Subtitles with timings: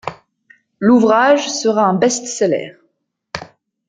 [0.79, 2.71] L'ouvrage sera un best-seller.